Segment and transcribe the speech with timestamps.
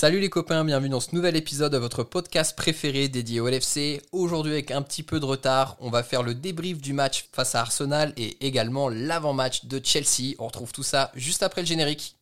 [0.00, 4.00] Salut les copains, bienvenue dans ce nouvel épisode de votre podcast préféré dédié au LFC.
[4.12, 7.56] Aujourd'hui avec un petit peu de retard, on va faire le débrief du match face
[7.56, 10.36] à Arsenal et également l'avant-match de Chelsea.
[10.38, 12.14] On retrouve tout ça juste après le générique.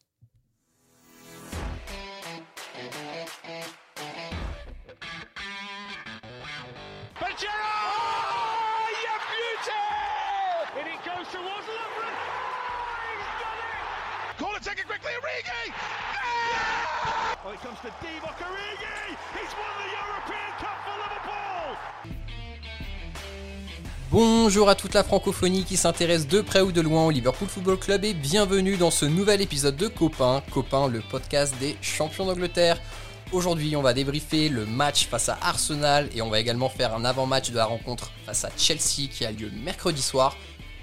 [24.11, 27.79] Bonjour à toute la francophonie qui s'intéresse de près ou de loin au Liverpool Football
[27.79, 32.81] Club et bienvenue dans ce nouvel épisode de Copain, Copain le podcast des champions d'Angleterre.
[33.31, 37.05] Aujourd'hui on va débriefer le match face à Arsenal et on va également faire un
[37.05, 40.37] avant-match de la rencontre face à Chelsea qui a lieu mercredi soir.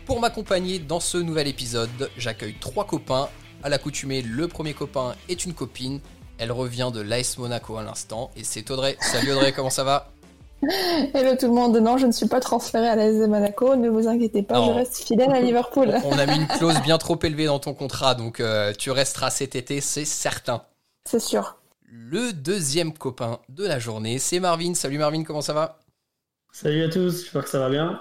[0.05, 3.27] Pour m'accompagner dans ce nouvel épisode, j'accueille trois copains.
[3.63, 5.99] À l'accoutumée, le premier copain est une copine
[6.37, 8.97] elle revient de l'AS Monaco à l'instant et c'est Audrey.
[8.99, 10.09] Salut Audrey, comment ça va
[11.13, 14.07] Hello tout le monde, non je ne suis pas transféré à l'AS Monaco, ne vous
[14.07, 15.93] inquiétez pas, je reste fidèle à Liverpool.
[16.05, 19.29] On a mis une clause bien trop élevée dans ton contrat, donc euh, tu resteras
[19.29, 20.63] cet été, c'est certain.
[21.05, 21.57] C'est sûr.
[21.85, 24.73] Le deuxième copain de la journée, c'est Marvin.
[24.73, 25.79] Salut Marvin, comment ça va?
[26.51, 27.99] Salut à tous, j'espère que ça va bien.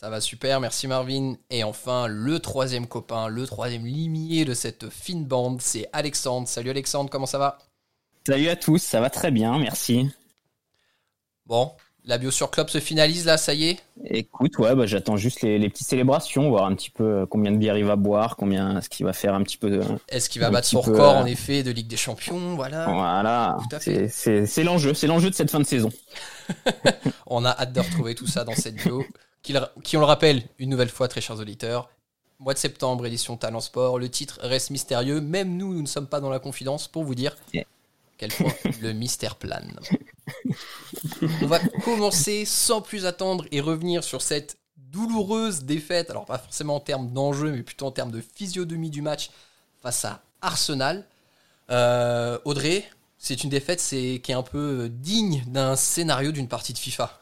[0.00, 1.34] Ça va super, merci Marvin.
[1.50, 6.46] Et enfin, le troisième copain, le troisième limier de cette fine bande, c'est Alexandre.
[6.46, 7.58] Salut Alexandre, comment ça va?
[8.24, 10.08] Salut à tous, ça va très bien, merci.
[11.46, 11.72] Bon,
[12.04, 13.80] la bio sur Club se finalise là, ça y est?
[14.04, 17.56] Écoute, ouais, bah, j'attends juste les, petites célébrations, voir un petit peu euh, combien de
[17.56, 19.80] bières il va boire, combien ce qu'il va faire un petit peu.
[20.08, 22.54] Est-ce qu'il va battre son record euh, en effet de Ligue des Champions?
[22.54, 22.84] Voilà.
[22.84, 23.56] Voilà.
[23.80, 25.90] C'est l'enjeu, c'est l'enjeu de cette fin de saison.
[27.26, 29.04] On a hâte de retrouver tout ça dans cette bio
[29.82, 31.90] qui, on le rappelle une nouvelle fois, très chers auditeurs,
[32.38, 36.06] mois de septembre, édition Talent Sport, le titre reste mystérieux, même nous, nous ne sommes
[36.06, 37.36] pas dans la confidence pour vous dire
[38.16, 39.78] quel point le mystère plane.
[41.42, 46.76] on va commencer sans plus attendre et revenir sur cette douloureuse défaite, alors pas forcément
[46.76, 49.30] en termes d'enjeu, mais plutôt en termes de physionomie du match
[49.82, 51.06] face à Arsenal.
[51.70, 52.84] Euh, Audrey,
[53.18, 57.18] c'est une défaite qui est un peu digne d'un scénario d'une partie de FIFA.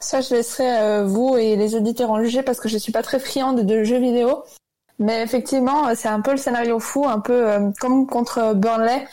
[0.00, 3.02] Ça, je laisserai euh, vous et les auditeurs en juger parce que je suis pas
[3.02, 4.44] très friande de jeux vidéo.
[5.00, 9.06] Mais effectivement, euh, c'est un peu le scénario fou, un peu euh, comme contre Burnley.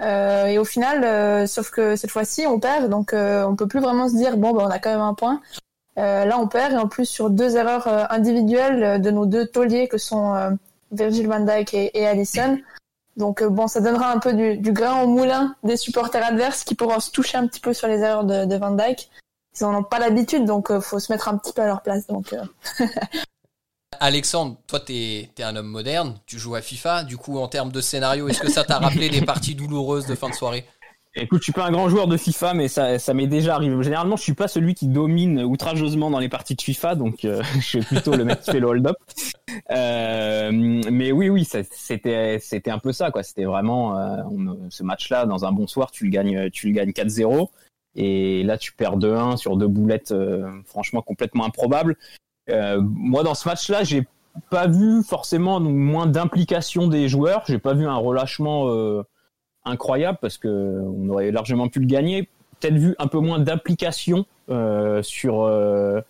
[0.00, 4.14] et au final, sauf que cette fois-ci, on perd, donc on peut plus vraiment se
[4.14, 5.40] dire bon, ben, on a quand même un point.
[5.96, 9.98] là, on perd et en plus sur deux erreurs individuelles de nos deux tauliers que
[9.98, 10.56] sont
[10.92, 12.58] Virgil van Dijk et, et Allison.
[13.16, 17.00] Donc bon, ça donnera un peu du, grain au moulin des supporters adverses qui pourront
[17.00, 19.10] se toucher un petit peu sur les erreurs de, de Van Dijk
[19.60, 21.82] ils n'en ont pas l'habitude, donc euh, faut se mettre un petit peu à leur
[21.82, 22.06] place.
[22.06, 22.44] Donc, euh.
[24.00, 27.04] Alexandre, toi, tu es, un homme moderne, tu joues à FIFA.
[27.04, 30.14] Du coup, en termes de scénario, est-ce que ça t'a rappelé des parties douloureuses de
[30.14, 30.66] fin de soirée?
[31.14, 33.82] Écoute, je suis pas un grand joueur de FIFA, mais ça, ça m'est déjà arrivé.
[33.82, 37.42] Généralement, je suis pas celui qui domine outrageusement dans les parties de FIFA, donc euh,
[37.54, 38.96] je suis plutôt le mec qui fait le hold-up.
[39.68, 43.24] mais oui, oui, c'était, c'était un peu ça, quoi.
[43.24, 43.96] C'était vraiment
[44.68, 47.48] ce match-là, dans un bon soir, tu le gagnes, tu le gagnes 4-0.
[48.00, 51.96] Et là, tu perds 2-1 sur deux boulettes, euh, franchement complètement improbables.
[52.48, 54.06] Euh, moi, dans ce match-là, j'ai
[54.50, 57.42] pas vu forcément moins d'implication des joueurs.
[57.48, 59.02] J'ai pas vu un relâchement euh,
[59.64, 62.28] incroyable parce que on aurait largement pu le gagner.
[62.60, 64.26] Peut-être vu un peu moins d'implication
[65.02, 66.02] sur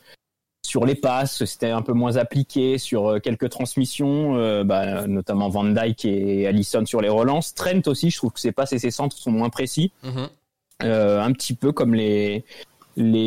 [0.62, 6.04] sur les passes, c'était un peu moins appliqué sur quelques transmissions, bah, notamment Van Dyke
[6.04, 7.54] et Allison sur les relances.
[7.54, 9.92] Trent aussi, je trouve que ses passes et ses centres sont moins précis.
[10.04, 10.26] Euh,
[10.80, 12.44] un petit peu comme les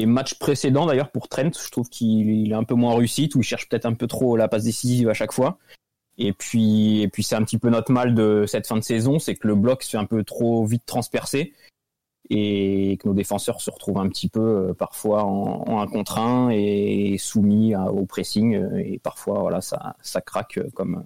[0.06, 1.52] matchs précédents d'ailleurs pour Trent.
[1.54, 4.38] Je trouve qu'il est un peu moins réussi, où il cherche peut-être un peu trop
[4.38, 5.58] la passe décisive à chaque fois.
[6.18, 9.18] Et puis, et puis c'est un petit peu notre mal de cette fin de saison,
[9.18, 11.54] c'est que le bloc se fait un peu trop vite transpercer
[12.30, 14.40] et que nos défenseurs se retrouvent un petit peu
[14.70, 20.60] euh, parfois en, un contre un et soumis au pressing et parfois voilà ça craque
[20.74, 21.04] comme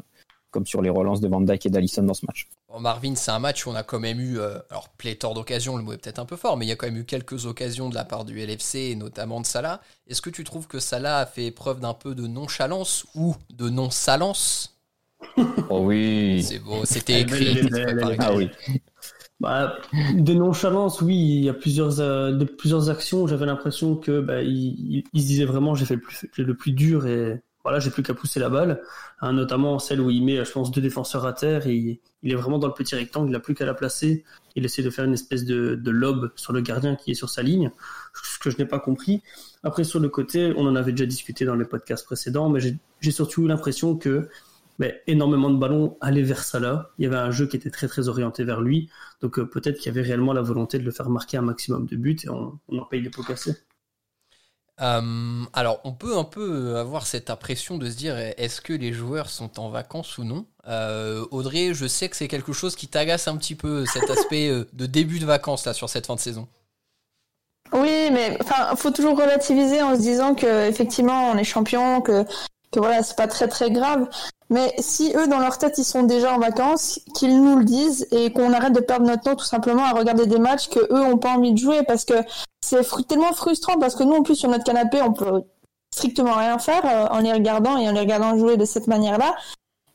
[0.66, 2.48] sur les relances de Van Dijk et d'Alisson dans ce match.
[2.80, 5.84] Marvin, c'est un match où on a quand même eu, euh, alors pléthore d'occasions, le
[5.84, 7.90] mot est peut-être un peu fort, mais il y a quand même eu quelques occasions
[7.90, 9.82] de la part du LFC, et notamment de Salah.
[10.08, 13.70] Est-ce que tu trouves que Salah a fait preuve d'un peu de nonchalance ou de
[13.70, 14.78] non-salance?
[15.70, 17.68] Oh oui C'est beau, c'était écrit.
[18.20, 18.50] ah oui
[19.40, 19.76] bah,
[20.14, 23.28] de nonchalance, oui, il y a plusieurs, euh, de plusieurs actions.
[23.28, 26.72] J'avais l'impression que bah, il, il, se disait vraiment j'ai fait le plus, le plus
[26.72, 28.84] dur et voilà, j'ai plus qu'à pousser la balle,
[29.22, 32.36] hein, notamment celle où il met, je pense, deux défenseurs à terre et il, est
[32.36, 34.24] vraiment dans le petit rectangle, il n'a plus qu'à la placer.
[34.56, 37.42] Il essaie de faire une espèce de, lobe sur le gardien qui est sur sa
[37.42, 37.72] ligne,
[38.24, 39.24] ce que je n'ai pas compris.
[39.64, 43.12] Après, sur le côté, on en avait déjà discuté dans les podcasts précédents, mais j'ai
[43.12, 44.30] surtout l'impression que
[44.78, 46.92] mais énormément de ballons allaient vers Salah.
[47.00, 48.90] Il y avait un jeu qui était très très orienté vers lui.
[49.22, 51.88] Donc euh, peut-être qu'il y avait réellement la volonté de le faire marquer un maximum
[51.88, 53.56] de buts et on, on en paye les pots cassés.
[54.82, 58.92] Euh, alors, on peut un peu avoir cette impression de se dire est-ce que les
[58.92, 60.46] joueurs sont en vacances ou non?
[60.68, 64.50] Euh, Audrey, je sais que c'est quelque chose qui t'agace un petit peu, cet aspect
[64.50, 66.48] euh, de début de vacances là sur cette fin de saison.
[67.72, 72.26] Oui, mais enfin, faut toujours relativiser en se disant que effectivement on est champion, que
[72.72, 74.10] que voilà, c'est pas très très grave.
[74.50, 78.08] Mais si eux, dans leur tête, ils sont déjà en vacances, qu'ils nous le disent
[78.12, 81.02] et qu'on arrête de perdre notre temps tout simplement à regarder des matchs que eux
[81.02, 82.14] ont pas envie de jouer parce que
[82.66, 85.44] c'est tellement frustrant parce que nous, en plus, sur notre canapé, on peut
[85.94, 89.36] strictement rien faire euh, en les regardant et en les regardant jouer de cette manière-là.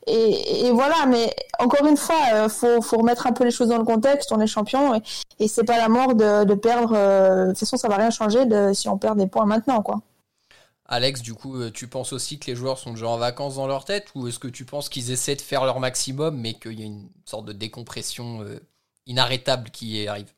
[0.07, 3.85] Et, voilà, mais encore une fois, euh, faut, remettre un peu les choses dans le
[3.85, 4.33] contexte.
[4.33, 5.01] On est champion
[5.39, 6.95] et, c'est pas la mort de, perdre.
[6.95, 8.41] Euh, de toute façon, ça va rien changer
[8.75, 10.01] si on perd des points maintenant, quoi.
[10.87, 13.69] Alex, du coup, euh, tu penses aussi que les joueurs sont déjà en vacances dans
[13.69, 16.81] leur tête ou est-ce que tu penses qu'ils essaient de faire leur maximum mais qu'il
[16.81, 18.45] y a une sorte de décompression
[19.07, 20.33] inarrêtable qui arrive?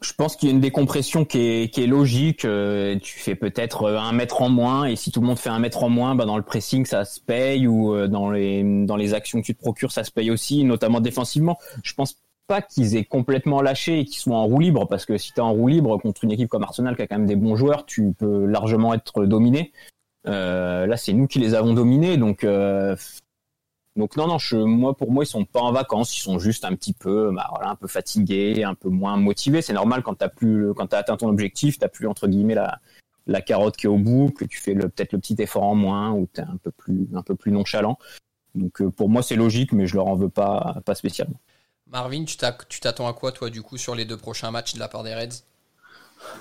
[0.00, 2.44] Je pense qu'il y a une décompression qui est, logique.
[2.44, 5.58] Euh, tu fais peut-être un mètre en moins, et si tout le monde fait un
[5.58, 9.14] mètre en moins, bah dans le pressing ça se paye, ou dans les dans les
[9.14, 11.58] actions que tu te procures ça se paye aussi, notamment défensivement.
[11.82, 12.16] Je pense
[12.48, 15.38] pas qu'ils aient complètement lâché et qu'ils soient en roue libre, parce que si tu
[15.38, 17.56] es en roue libre contre une équipe comme Arsenal qui a quand même des bons
[17.56, 19.72] joueurs, tu peux largement être dominé.
[20.26, 22.96] Euh, là, c'est nous qui les avons dominés, donc euh,
[23.98, 26.74] donc non non, moi pour moi ils sont pas en vacances, ils sont juste un
[26.74, 29.60] petit peu bah, un peu fatigués, un peu moins motivés.
[29.60, 32.78] C'est normal quand t'as plus quand t'as atteint ton objectif, t'as plus entre guillemets la
[33.26, 36.12] la carotte qui est au bout, que tu fais peut-être le petit effort en moins
[36.12, 37.98] ou t'es un peu plus un peu plus nonchalant.
[38.54, 41.40] Donc euh, pour moi c'est logique, mais je leur en veux pas pas spécialement.
[41.90, 42.36] Marvin, tu
[42.80, 45.14] t'attends à quoi, toi, du coup, sur les deux prochains matchs de la part des
[45.14, 45.42] Reds?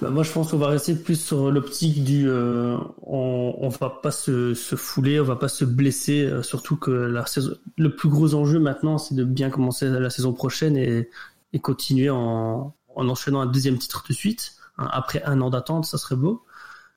[0.02, 3.90] Bah, moi, je pense qu'on va rester plus sur l'optique du euh, on, on va
[3.90, 6.26] pas se, se, fouler, on va pas se blesser.
[6.26, 10.10] Euh, surtout que la saison, le plus gros enjeu maintenant, c'est de bien commencer la
[10.10, 11.10] saison prochaine et,
[11.54, 14.54] et continuer en, en, enchaînant un deuxième titre de suite.
[14.78, 16.44] Hein, après un an d'attente, ça serait beau.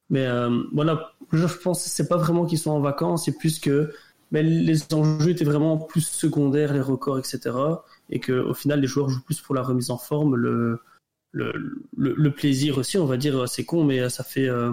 [0.08, 3.58] Mais euh, voilà, je pense que c'est pas vraiment qu'ils sont en vacances, c'est plus
[3.58, 3.92] que
[4.32, 7.50] mais les enjeux étaient vraiment plus secondaires, les records, etc
[8.10, 10.80] et que au final les joueurs jouent plus pour la remise en forme, le,
[11.32, 14.72] le, le, plaisir aussi, on va dire, c'est con, mais ça fait euh,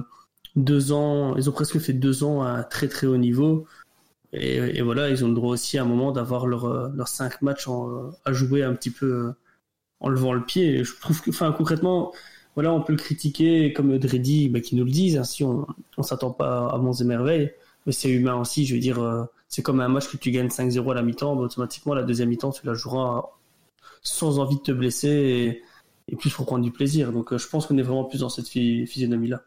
[0.56, 3.68] deux ans, ils ont presque fait deux ans à très très haut niveau.
[4.34, 7.68] Et, voilà, ils ont le droit aussi à un moment d'avoir leurs euh, cinq matchs
[8.26, 9.32] à jouer un petit peu euh,
[10.00, 10.84] en levant le pied.
[10.84, 12.14] Je trouve que, enfin, concrètement,
[12.56, 15.66] voilà, on peut le critiquer comme Dreddy, bah, qui nous le disent, hein, si on,
[15.98, 17.54] on s'attend pas à bons et merveilles,
[17.86, 20.92] mais c'est humain aussi, je veux dire, c'est comme un match que tu gagnes 5-0
[20.92, 23.24] à la mi-temps, bah, automatiquement la deuxième mi-temps tu la joueras
[24.02, 25.64] sans envie de te blesser
[26.16, 27.12] plus pour prendre du plaisir.
[27.12, 29.42] Donc euh, je pense qu'on est vraiment plus dans cette physionomie-là.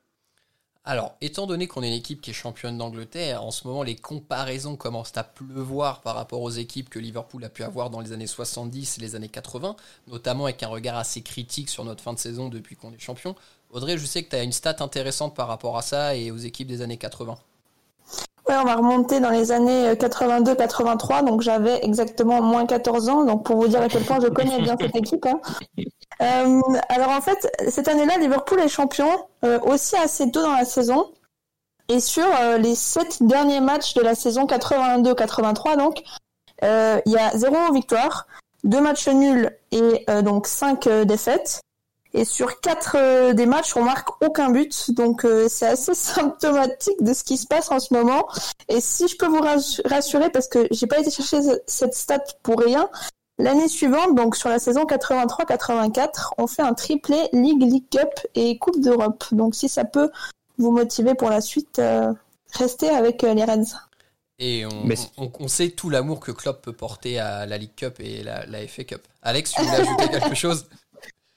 [0.83, 3.97] Alors, étant donné qu'on est une équipe qui est championne d'Angleterre, en ce moment les
[3.97, 8.12] comparaisons commencent à pleuvoir par rapport aux équipes que Liverpool a pu avoir dans les
[8.12, 9.77] années 70 et les années 80,
[10.09, 13.37] notamment avec un regard assez critique sur notre fin de saison depuis qu'on est champion.
[13.71, 16.39] Audrey, je sais que tu as une stat intéressante par rapport à ça et aux
[16.39, 17.39] équipes des années 80
[18.58, 23.44] on va remonter dans les années 82-83, euh, donc j'avais exactement moins 14 ans, donc
[23.44, 25.26] pour vous dire à quel point je connais bien cette équipe.
[25.26, 25.41] Hein.
[26.23, 26.61] Euh,
[26.91, 29.08] alors en fait, cette année-là, Liverpool est champion
[29.43, 31.14] euh, aussi assez tôt dans la saison.
[31.88, 32.26] Et sur
[32.58, 36.03] les sept derniers matchs de la saison 82-83, donc,
[36.62, 38.26] il y a zéro victoire,
[38.64, 41.63] deux matchs nuls et donc cinq défaites.
[42.12, 44.90] Et sur quatre euh, des matchs, on marque aucun but.
[44.93, 48.29] Donc euh, c'est assez symptomatique de ce qui se passe en ce moment.
[48.69, 49.43] Et si je peux vous
[49.84, 52.88] rassurer, parce que j'ai pas été chercher cette stat pour rien,
[53.38, 58.58] l'année suivante, donc sur la saison 83-84, on fait un triplé Ligue, League Cup et
[58.58, 59.24] Coupe d'Europe.
[59.32, 60.10] Donc si ça peut
[60.58, 62.12] vous motiver pour la suite, euh,
[62.52, 63.76] restez avec les Reds.
[64.43, 68.46] Et on, sait tout l'amour que Klopp peut porter à la League Cup et la,
[68.46, 69.02] la FA Cup.
[69.22, 70.67] Alex, tu voulais ajouter quelque chose?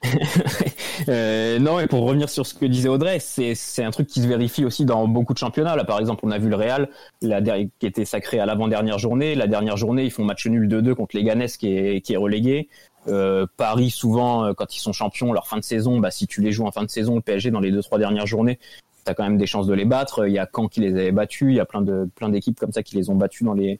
[1.10, 4.27] euh, non, et pour revenir sur ce que disait Audrey, c'est un truc qui se
[4.27, 5.75] vérifie aussi dans beaucoup de championnats.
[5.75, 6.89] Là, par exemple, on a vu le Real,
[7.22, 9.36] la, qui était sacré à l'avant-dernière journée.
[9.36, 12.17] La dernière journée, ils font match nul 2-2 contre les Ganes qui est, qui est
[12.17, 12.69] relégué.
[13.07, 16.41] Euh, Paris, souvent, euh, quand ils sont champions, leur fin de saison, bah, si tu
[16.41, 18.60] les joues en fin de saison, le PSG, dans les deux trois dernières journées,
[19.05, 20.27] tu as quand même des chances de les battre.
[20.27, 22.57] Il y a Caen qui les avait battus, il y a plein de plein d'équipes
[22.57, 23.79] comme ça qui les ont battus dans les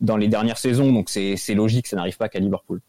[0.00, 0.92] dans les dernières saisons.
[0.92, 2.80] Donc c'est logique, ça n'arrive pas qu'à Liverpool.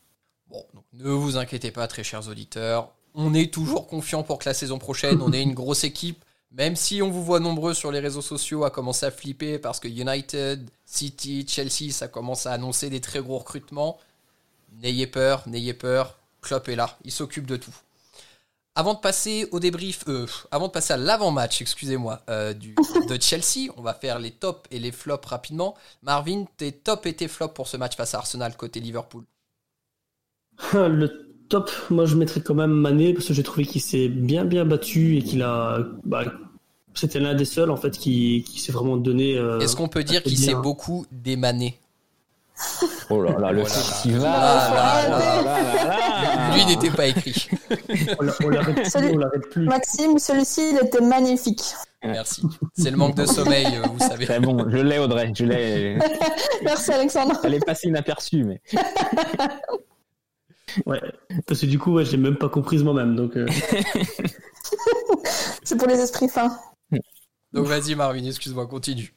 [1.04, 2.92] Ne vous inquiétez pas, très chers auditeurs.
[3.16, 6.24] On est toujours confiant pour que la saison prochaine, on ait une grosse équipe.
[6.52, 9.80] Même si on vous voit nombreux sur les réseaux sociaux à commencer à flipper parce
[9.80, 13.98] que United, City, Chelsea, ça commence à annoncer des très gros recrutements.
[14.74, 16.20] N'ayez peur, n'ayez peur.
[16.42, 17.76] Klopp est là, il s'occupe de tout.
[18.76, 23.72] Avant de passer au débrief, euh, avant de passer à l'avant-match, excusez-moi, euh, de Chelsea,
[23.76, 25.76] on va faire les tops et les flops rapidement.
[26.04, 29.24] Marvin, tes tops et tes flops pour ce match face à Arsenal côté Liverpool.
[30.74, 34.46] Le top, moi je mettrais quand même Mané parce que j'ai trouvé qu'il s'est bien
[34.46, 35.80] bien battu et qu'il a.
[36.06, 36.24] bah,
[36.94, 39.38] C'était l'un des seuls en fait qui, qui s'est vraiment donné.
[39.38, 41.78] euh, Est-ce qu'on peut dire qu'il s'est beaucoup démané
[43.10, 44.22] Oh là là, le festival.
[44.24, 46.52] Ah.
[46.56, 47.50] Lui n'était pas écrit.
[48.20, 48.84] on l'a- on l'arrête
[49.42, 49.66] plus, plus.
[49.66, 51.64] Maxime, celui-ci, il était magnifique.
[52.04, 52.44] Merci.
[52.78, 54.26] C'est le manque de sommeil, euh, vous savez.
[54.26, 55.98] Très bon, je l'ai Audrey, je l'ai.
[56.64, 57.40] Merci Alexandre.
[57.44, 58.62] Elle est passée inaperçue, mais
[60.86, 61.02] Ouais.
[61.48, 63.16] Parce que du coup, ouais, j'ai même pas comprise moi-même.
[63.16, 63.48] Donc, euh,
[65.64, 66.58] C'est pour les esprits fins.
[67.54, 69.14] Donc vas-y Marvin, excuse-moi, continue.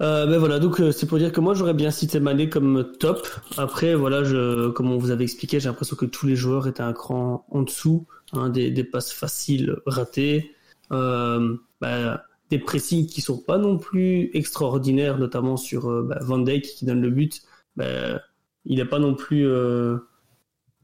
[0.00, 2.92] Euh, ben voilà, donc euh, c'est pour dire que moi j'aurais bien cité Mané comme
[3.00, 3.26] top.
[3.56, 6.84] Après, voilà, je, comme on vous avait expliqué, j'ai l'impression que tous les joueurs étaient
[6.84, 10.54] un cran en dessous, hein, des, des passes faciles ratées,
[10.92, 12.20] euh, ben,
[12.50, 16.84] des pressings qui sont pas non plus extraordinaires, notamment sur euh, ben, Van Dijk qui
[16.84, 17.42] donne le but.
[17.76, 18.20] Ben,
[18.66, 19.48] il n'est pas non plus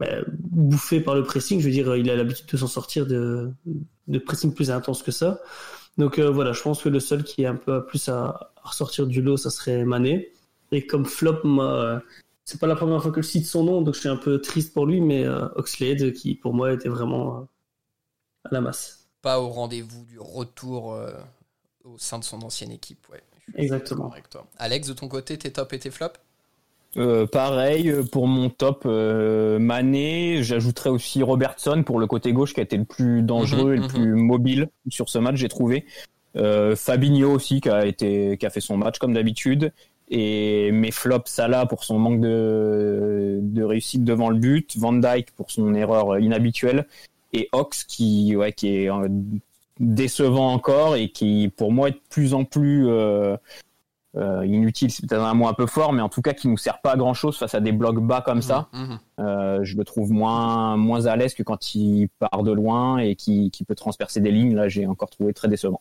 [0.00, 1.60] ben, bouffé par le pressing.
[1.60, 3.50] Je veux dire, il a l'habitude de s'en sortir de,
[4.08, 5.40] de pressing plus intense que ça.
[5.96, 8.68] Donc euh, voilà, je pense que le seul qui est un peu plus à, à
[8.68, 10.32] ressortir du lot, ça serait Mané.
[10.72, 12.00] Et comme flop, moi, euh,
[12.44, 14.40] c'est pas la première fois que je cite son nom, donc je suis un peu
[14.40, 17.42] triste pour lui, mais euh, Oxlade, qui pour moi était vraiment euh,
[18.44, 19.08] à la masse.
[19.22, 21.12] Pas au rendez-vous du retour euh,
[21.84, 23.06] au sein de son ancienne équipe.
[23.10, 23.22] Ouais.
[23.54, 24.04] Exactement.
[24.04, 24.46] d'accord avec toi.
[24.58, 26.18] Alex, de ton côté, tes tops et tes flops?
[26.96, 32.54] Euh, pareil, euh, pour mon top, euh, Mané, j'ajouterais aussi Robertson pour le côté gauche
[32.54, 35.48] qui a été le plus dangereux Mhm, et le plus mobile sur ce match, j'ai
[35.48, 35.86] trouvé.
[36.36, 39.72] Euh, Fabinho aussi qui a été, qui a fait son match comme d'habitude.
[40.10, 45.30] Et mes flops, Salah pour son manque de, de réussite devant le but, Van Dyke
[45.36, 46.86] pour son erreur inhabituelle,
[47.32, 49.08] et Ox qui, ouais, qui est euh,
[49.80, 52.86] décevant encore et qui, pour moi, est de plus en plus
[54.16, 56.56] euh, inutile, c'est peut-être un mot un peu fort, mais en tout cas qui nous
[56.56, 58.68] sert pas à grand chose face à des blocs bas comme ça.
[58.73, 58.99] Mhm.
[59.18, 63.16] Euh, je le trouve moins moins à l'aise que quand il part de loin et
[63.16, 64.54] qui, qui peut transpercer des lignes.
[64.54, 65.80] Là, j'ai encore trouvé très décevant.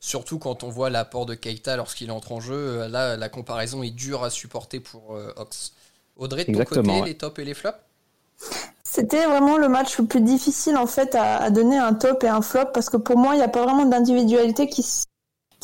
[0.00, 3.82] Surtout quand on voit l'apport de Keita lorsqu'il entre en jeu, euh, là la comparaison
[3.82, 5.72] est dure à supporter pour euh, Ox.
[6.16, 7.04] Audrey, de ton côté, ouais.
[7.06, 7.78] les tops et les flops?
[8.84, 12.28] C'était vraiment le match le plus difficile en fait à, à donner un top et
[12.28, 14.84] un flop parce que pour moi il n'y a pas vraiment d'individualité qui,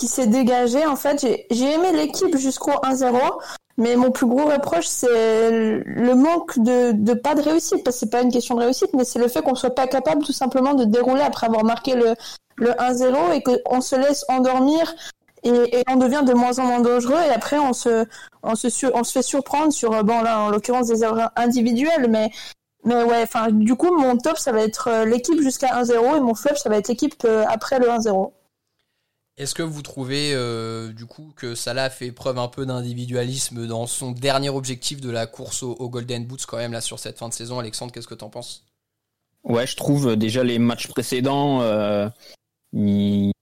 [0.00, 0.86] qui s'est dégagée.
[0.86, 3.14] En fait, j'ai j'ai aimé l'équipe jusqu'au 1-0,
[3.76, 8.00] mais mon plus gros reproche c'est le manque de, de pas de réussite parce que
[8.00, 10.32] c'est pas une question de réussite, mais c'est le fait qu'on soit pas capable tout
[10.32, 12.14] simplement de dérouler après avoir marqué le,
[12.56, 14.92] le 1-0 et qu'on se laisse endormir.
[15.42, 18.04] Et, et on devient de moins en moins dangereux et après on se
[18.42, 22.30] on se on se fait surprendre sur bon là en l'occurrence des erreurs individuelles mais
[22.84, 26.20] mais ouais, enfin, du coup, mon top, ça va être euh, l'équipe jusqu'à 1-0 et
[26.20, 28.32] mon flop, ça va être l'équipe euh, après le 1-0.
[29.40, 33.66] Est-ce que vous trouvez euh, du coup que Salah a fait preuve un peu d'individualisme
[33.66, 37.16] dans son dernier objectif de la course au, Golden Boots quand même là sur cette
[37.16, 37.58] fin de saison?
[37.58, 38.66] Alexandre, qu'est-ce que t'en penses?
[39.42, 42.06] Ouais, je trouve euh, déjà les matchs précédents, euh,
[42.74, 43.32] il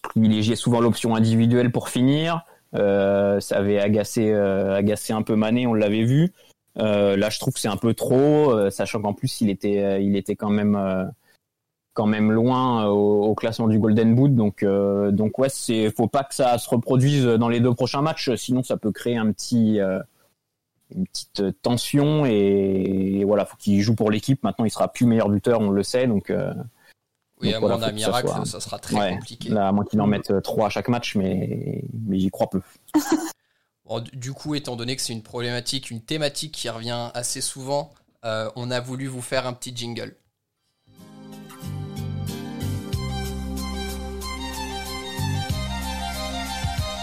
[0.00, 2.46] privilégiait souvent l'option individuelle pour finir.
[2.72, 6.32] Ça avait agacé, un peu Mané, on l'avait vu.
[6.76, 10.36] Là, je trouve que c'est un peu trop, sachant qu'en plus il était, il était
[10.36, 10.76] quand même,
[11.96, 14.34] quand même loin euh, au, au classement du Golden Boot.
[14.34, 18.02] Donc, euh, donc ouais, c'est, faut pas que ça se reproduise dans les deux prochains
[18.02, 19.98] matchs, sinon ça peut créer un petit, euh,
[20.94, 22.32] une petite tension et,
[23.20, 24.44] et voilà, faut qu'il joue pour l'équipe.
[24.44, 26.30] Maintenant, il sera plus meilleur buteur, on le sait, donc.
[26.30, 26.52] euh,
[27.40, 29.14] Oui, Donc à voilà, mon faut avis, que ça miracle, soit- ça sera très Ouais,
[29.14, 29.48] compliqué.
[29.48, 32.60] Là, à moins qu'il en mette trois à chaque match, mais, mais j'y crois peu.
[33.88, 37.92] Bon, du- coup, étant donné que c'est une problématique, une thématique qui revient assez souvent,
[38.24, 40.16] on a voulu vous faire un petit jingle.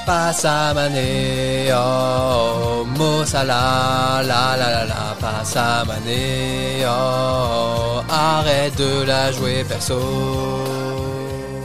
[0.05, 9.31] Passe à Mané, oh, Mo Salah, la la la la, Mané, oh, arrête de la
[9.31, 9.97] jouer perso.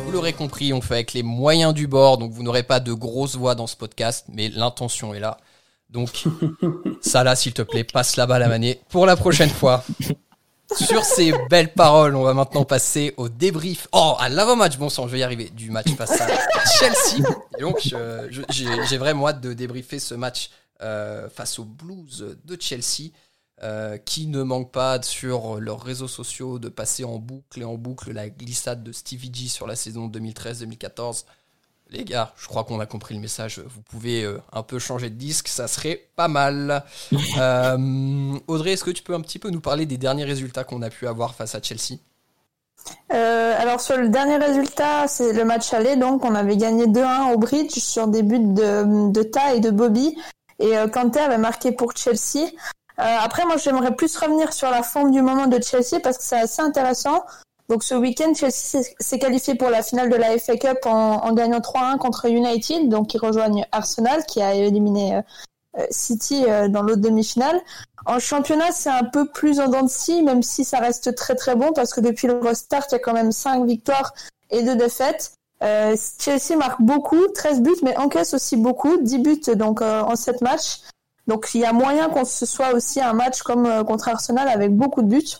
[0.04, 2.92] Vous l'aurez compris, on fait avec les moyens du bord, donc vous n'aurez pas de
[2.92, 5.38] grosses voix dans ce podcast, mais l'intention est là.
[5.90, 6.24] Donc,
[7.00, 9.82] Salah, s'il te plaît, passe la balle à Mané pour la prochaine fois.
[10.76, 13.88] Sur ces belles paroles, on va maintenant passer au débrief.
[13.92, 16.28] Oh, à l'avant-match, bon sang, je vais y arriver, du match face à
[16.78, 17.26] Chelsea.
[17.58, 17.94] Donc,
[18.50, 20.50] j'ai vraiment hâte de débriefer ce match
[20.82, 23.10] euh, face aux Blues de Chelsea,
[23.62, 27.74] euh, qui ne manquent pas sur leurs réseaux sociaux de passer en boucle et en
[27.74, 31.24] boucle la glissade de Stevie G sur la saison 2013-2014.
[31.90, 33.62] Les gars, je crois qu'on a compris le message.
[33.66, 36.84] Vous pouvez euh, un peu changer de disque, ça serait pas mal.
[37.38, 40.82] Euh, Audrey, est-ce que tu peux un petit peu nous parler des derniers résultats qu'on
[40.82, 41.98] a pu avoir face à Chelsea?
[43.10, 47.38] Alors sur le dernier résultat, c'est le match aller, donc on avait gagné 2-1 au
[47.38, 50.16] bridge sur des buts de, de Ta et de Bobby,
[50.58, 52.48] et Kanté avait marqué pour Chelsea.
[52.96, 56.40] après, moi j'aimerais plus revenir sur la forme du moment de Chelsea parce que c'est
[56.40, 57.24] assez intéressant.
[57.68, 61.58] Donc ce week-end, Chelsea s'est qualifié pour la finale de la FA Cup en, gagnant
[61.58, 65.22] 3-1 contre United, donc ils rejoignent Arsenal qui a éliminé euh,
[65.78, 67.60] euh, City euh, dans l'autre demi-finale.
[68.06, 71.34] En championnat, c'est un peu plus en dents de scie, même si ça reste très
[71.34, 74.14] très bon parce que depuis le restart, il y a quand même 5 victoires
[74.50, 75.34] et 2 défaites.
[75.60, 80.80] Chelsea marque beaucoup, 13 buts, mais encaisse aussi beaucoup, 10 buts donc en 7 matchs.
[81.26, 84.74] Donc il y a moyen qu'on se soit aussi un match comme contre Arsenal avec
[84.74, 85.36] beaucoup de buts.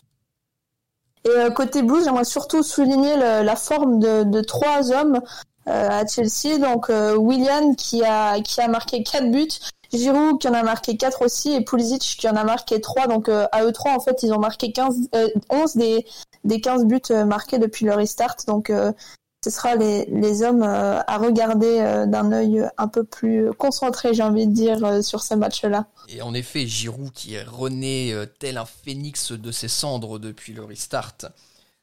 [1.24, 5.20] Et euh, côté Blues, j'aimerais surtout souligner la forme de, trois hommes
[5.68, 6.58] euh, à Chelsea.
[6.58, 9.48] Donc euh, William qui a qui a marqué quatre buts,
[9.92, 13.06] Giroud qui en a marqué quatre aussi et Pulisic qui en a marqué trois.
[13.06, 15.08] Donc à eux trois en fait ils ont marqué 15,
[15.50, 16.06] 11 des
[16.44, 18.36] des 15 buts marqués depuis le restart.
[18.46, 18.72] Donc
[19.44, 24.12] ce sera les, les hommes euh, à regarder euh, d'un œil un peu plus concentré,
[24.12, 25.86] j'ai envie de dire, euh, sur ce match-là.
[26.08, 30.64] Et en effet, Giroud qui est rené tel un phénix de ses cendres depuis le
[30.64, 31.14] restart.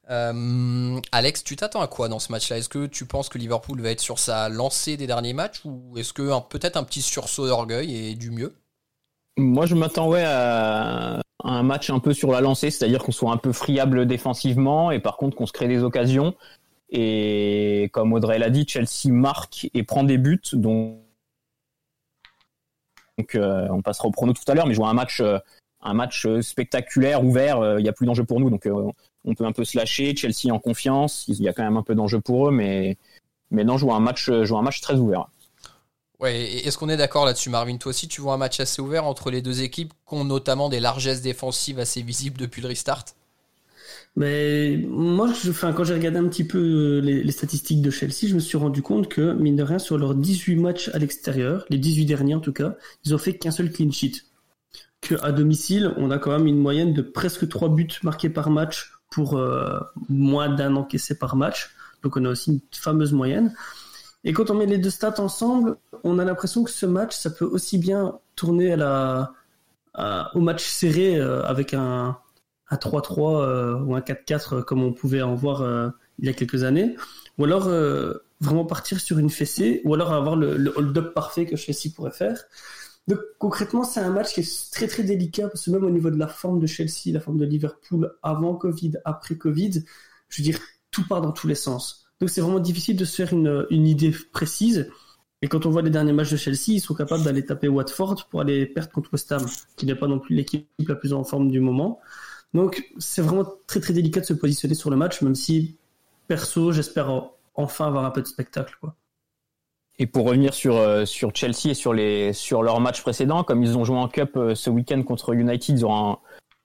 [0.08, 2.58] Alex, tu t'attends à quoi dans ce match-là?
[2.58, 5.98] Est-ce que tu penses que Liverpool va être sur sa lancée des derniers matchs ou
[5.98, 8.54] est-ce que peut-être un petit sursaut d'orgueil et du mieux?
[9.38, 13.38] Moi, je m'attends à un match un peu sur la lancée, c'est-à-dire qu'on soit un
[13.38, 16.36] peu friable défensivement et par contre qu'on se crée des occasions.
[16.90, 20.42] Et comme Audrey l'a dit, Chelsea marque et prend des buts.
[20.54, 21.00] Donc,
[23.36, 25.40] euh, on passera au prono tout à l'heure, mais je vois un match, euh,
[25.82, 27.80] un match euh, spectaculaire, ouvert.
[27.80, 28.68] Il n'y a plus d'enjeu pour nous, donc
[29.26, 30.16] on peut un peu se lâcher.
[30.16, 31.26] Chelsea en confiance.
[31.28, 32.98] Il y a quand même un peu d'enjeu pour eux, mais,
[33.52, 35.28] mais non, je vois un match, un match très ouvert.
[36.20, 37.76] Ouais, est-ce qu'on est d'accord là-dessus, Marvin?
[37.78, 40.70] Toi aussi, tu vois un match assez ouvert entre les deux équipes qui ont notamment
[40.70, 43.04] des largesses défensives assez visibles depuis le restart?
[44.16, 48.28] Mais moi, je, enfin, quand j'ai regardé un petit peu euh, les, statistiques de Chelsea,
[48.28, 51.66] je me suis rendu compte que, mine de rien, sur leurs 18 matchs à l'extérieur,
[51.70, 54.24] les 18 derniers en tout cas, ils ont fait qu'un seul clean sheet.
[55.02, 58.50] Que à domicile, on a quand même une moyenne de presque 3 buts marqués par
[58.50, 61.76] match pour euh, moins d'un encaissé par match.
[62.02, 63.54] Donc on a aussi une fameuse moyenne.
[64.24, 67.30] Et quand on met les deux stats ensemble, on a l'impression que ce match, ça
[67.30, 69.34] peut aussi bien tourner à la,
[70.34, 72.18] au match serré euh, avec un,
[72.70, 76.30] un 3-3 euh, ou un 4-4 euh, comme on pouvait en voir euh, il y
[76.30, 76.96] a quelques années,
[77.38, 77.70] ou alors
[78.40, 82.46] vraiment partir sur une fessée, ou alors avoir le, hold-up parfait que Chelsea pourrait faire.
[83.08, 86.10] Donc concrètement, c'est un match qui est très très délicat parce que même au niveau
[86.10, 89.84] de la forme de Chelsea, la forme de Liverpool avant Covid, après Covid,
[90.30, 90.58] je veux dire,
[90.90, 92.08] tout part dans tous les sens.
[92.22, 94.90] Donc c'est vraiment difficile de se faire une, une idée précise.
[95.42, 98.28] Et quand on voit les derniers matchs de Chelsea, ils sont capables d'aller taper Watford
[98.30, 101.26] pour aller perdre contre West Ham, qui n'est pas non plus l'équipe la plus en
[101.26, 102.00] forme du moment.
[102.56, 105.76] Donc c'est vraiment très très délicat de se positionner sur le match, même si
[106.28, 108.78] perso j'espère enfin avoir un peu de spectacle.
[108.80, 108.96] Quoi.
[110.00, 113.62] Et pour revenir sur, euh, sur Chelsea et sur, les, sur leurs matchs précédents, comme
[113.62, 116.18] ils ont joué en Cup euh, ce week-end contre United, ils auront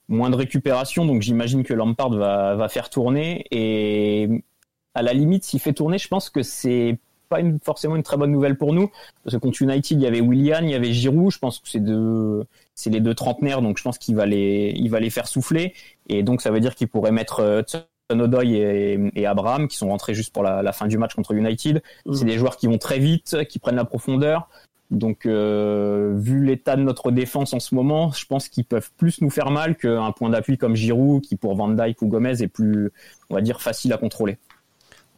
[0.08, 3.44] moins de récupération, donc j'imagine que Lampard va, va faire tourner.
[3.50, 4.44] Et
[4.94, 6.98] à la limite, s'il fait tourner, je pense que c'est
[7.30, 8.90] pas une, forcément une très bonne nouvelle pour nous,
[9.24, 11.68] parce que contre United, il y avait Willian, il y avait Giroud, je pense que
[11.68, 15.10] c'est deux, c'est les deux trentenaires, donc je pense qu'il va les, il va les
[15.10, 15.72] faire souffler,
[16.08, 17.62] et donc ça veut dire qu'il pourrait mettre euh,
[18.10, 21.80] Odoy et, et, Abraham, qui sont rentrés juste pour la, fin du match contre United.
[22.04, 22.14] Mmh.
[22.14, 24.48] C'est des joueurs qui vont très vite, qui prennent la profondeur.
[24.90, 29.20] Donc, euh, vu l'état de notre défense en ce moment, je pense qu'ils peuvent plus
[29.20, 32.48] nous faire mal qu'un point d'appui comme Giroud, qui pour Van Dijk ou Gomez est
[32.48, 32.90] plus,
[33.30, 34.38] on va dire, facile à contrôler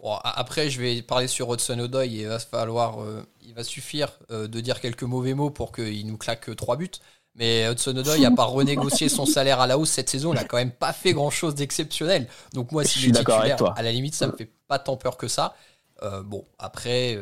[0.02, 4.18] après, je vais parler sur Hudson Odoi et il va falloir, euh, il va suffire
[4.30, 6.90] euh, de dire quelques mauvais mots pour qu'il nous claque trois buts.
[7.34, 10.44] Mais Hudson Odoi, à part renégocier son salaire à la hausse cette saison, il n'a
[10.44, 12.28] quand même pas fait grand chose d'exceptionnel.
[12.52, 15.28] Donc moi, si est titulaire, à la limite, ça me fait pas tant peur que
[15.28, 15.54] ça.
[16.02, 17.18] Euh, bon, après,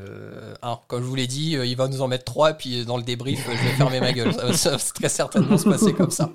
[0.89, 3.05] comme je vous l'ai dit, il va nous en mettre trois, et puis dans le
[3.05, 4.35] débrief, je vais fermer ma gueule.
[4.57, 6.31] Ça va très certainement se passer comme ça.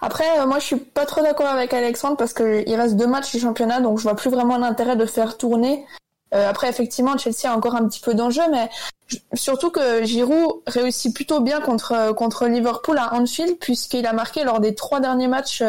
[0.00, 3.32] Après, euh, moi, je suis pas trop d'accord avec Alexandre parce qu'il reste deux matchs
[3.32, 5.86] du championnat, donc je vois plus vraiment l'intérêt de faire tourner.
[6.34, 8.68] Euh, après, effectivement, Chelsea a encore un petit peu d'enjeu, mais
[9.34, 14.44] surtout que Giroud réussit plutôt bien contre euh, contre Liverpool à Anfield puisqu'il a marqué
[14.44, 15.62] lors des trois derniers matchs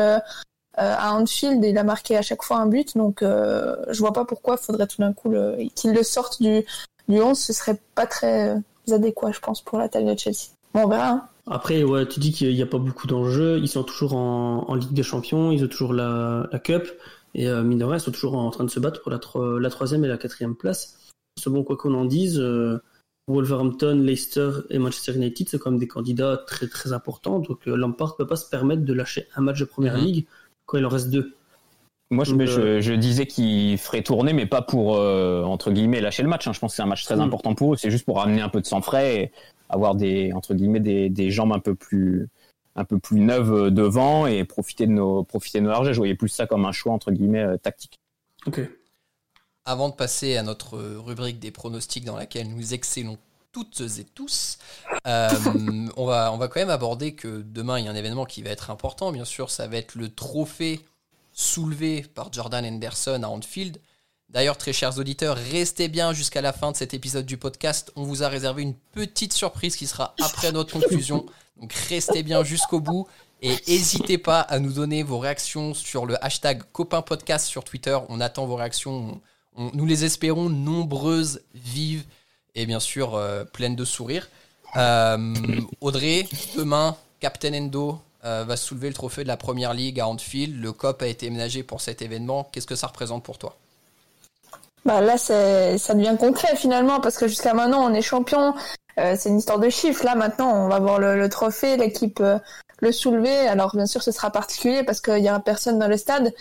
[0.77, 2.97] à Anfield et il a marqué à chaque fois un but.
[2.97, 5.34] Donc, je vois pas pourquoi il faudrait tout d'un coup
[5.75, 6.65] qu'il le sorte du
[7.08, 7.39] du 11.
[7.39, 8.58] Ce serait pas très
[8.91, 10.49] adéquat, je pense, pour la taille de Chelsea.
[10.73, 11.10] Bon, on verra.
[11.10, 11.27] Hein.
[11.47, 13.60] Après, ouais, tu dis qu'il n'y a pas beaucoup d'enjeux.
[13.60, 16.88] Ils sont toujours en, Ligue des Champions, ils ont toujours la, Cup.
[17.36, 19.19] Et euh, mine de rien, ils sont toujours en train de se battre pour la,
[19.60, 20.97] la troisième et la quatrième place.
[21.38, 22.79] Selon quoi qu'on en dise, euh,
[23.27, 27.39] Wolverhampton, Leicester et Manchester United, c'est quand même des candidats très très importants.
[27.39, 30.03] Donc euh, Lampard ne peut pas se permettre de lâcher un match de Première mhm.
[30.05, 30.25] Ligue
[30.65, 31.34] quand il en reste deux.
[32.12, 35.41] Moi, je, Donc, mais je- euh, je disais qu'il ferait tourner, mais pas pour, euh,
[35.43, 36.47] entre guillemets, lâcher le match.
[36.47, 36.53] hein.
[36.53, 37.21] Je pense que c'est un match très Mm.
[37.21, 37.77] important pour eux.
[37.77, 39.31] C'est juste pour ramener un peu de sang frais et
[39.69, 42.30] avoir des, entre guillemets, des, des jambes un peu plus,
[42.75, 45.93] un peu plus neuves euh, devant et profiter de nos, profiter de nos largeurs.
[45.93, 47.99] Je voyais plus ça comme un choix, entre guillemets, euh, tactique.
[48.45, 48.62] Ok.
[49.65, 53.17] Avant de passer à notre rubrique des pronostics dans laquelle nous excellons
[53.51, 54.58] toutes et tous,
[55.08, 55.30] euh,
[55.97, 58.43] on, va, on va quand même aborder que demain il y a un événement qui
[58.43, 60.82] va être important, bien sûr, ça va être le trophée
[61.32, 63.80] soulevé par Jordan Henderson à Anfield.
[64.29, 67.91] D'ailleurs, très chers auditeurs, restez bien jusqu'à la fin de cet épisode du podcast.
[67.95, 71.25] On vous a réservé une petite surprise qui sera après notre conclusion.
[71.61, 73.07] Donc restez bien jusqu'au bout
[73.41, 77.97] et n'hésitez pas à nous donner vos réactions sur le hashtag copainpodcast sur Twitter.
[78.09, 79.21] On attend vos réactions.
[79.55, 82.03] On- nous les espérons nombreuses, vives
[82.55, 84.27] et bien sûr euh, pleines de sourires.
[84.75, 85.33] Euh,
[85.79, 90.59] Audrey, demain, Captain Endo euh, va soulever le trophée de la Première Ligue à Anfield.
[90.59, 92.49] Le COP a été ménagé pour cet événement.
[92.51, 93.55] Qu'est-ce que ça représente pour toi?
[94.86, 98.54] Bah là, c'est, ça devient concret finalement parce que jusqu'à maintenant, on est champion.
[99.00, 100.06] Euh, c'est une histoire de chiffres.
[100.06, 102.38] Là, maintenant, on va voir le, le trophée, l'équipe euh,
[102.80, 103.36] le soulever.
[103.48, 106.34] Alors, bien sûr, ce sera particulier parce qu'il y aura personne dans le stade.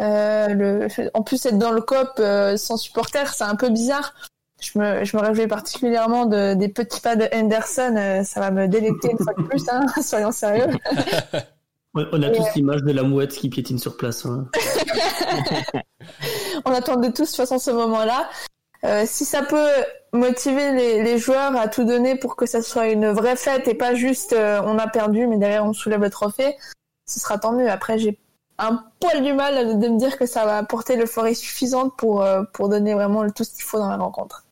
[0.00, 4.14] Euh, le, en plus, être dans le COP euh, sans supporters, c'est un peu bizarre.
[4.62, 7.94] Je me, je me réjouis particulièrement de, des petits pas de Henderson.
[7.96, 10.66] euh, ça va me délecter une fois de plus, hein, soyons sérieux.
[11.94, 14.24] On a tous euh, l'image de la mouette qui piétine sur place.
[14.26, 14.48] hein.
[16.64, 18.28] on attendait tous de toute façon ce moment-là.
[18.84, 19.68] Euh, si ça peut
[20.12, 23.74] motiver les, les joueurs à tout donner pour que ça soit une vraie fête et
[23.74, 26.56] pas juste euh, on a perdu mais derrière on soulève le trophée,
[27.06, 27.70] ce sera tant mieux.
[27.70, 28.18] Après j'ai
[28.58, 32.42] un poil du mal de me dire que ça va apporter l'euphorie suffisante pour, euh,
[32.54, 34.44] pour donner vraiment le- tout ce qu'il faut dans la rencontre.